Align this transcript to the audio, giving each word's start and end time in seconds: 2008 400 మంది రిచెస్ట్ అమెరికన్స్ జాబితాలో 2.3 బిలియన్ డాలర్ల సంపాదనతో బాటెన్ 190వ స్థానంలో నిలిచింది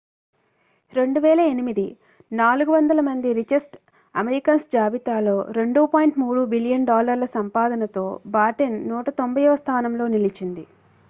2008 0.93 1.83
400 2.31 3.03
మంది 3.07 3.33
రిచెస్ట్ 3.39 3.75
అమెరికన్స్ 4.15 4.65
జాబితాలో 4.73 5.35
2.3 5.59 6.17
బిలియన్ 6.55 6.89
డాలర్ల 6.91 7.27
సంపాదనతో 7.35 8.05
బాటెన్ 8.35 8.79
190వ 8.95 9.55
స్థానంలో 9.63 10.07
నిలిచింది 10.15 10.65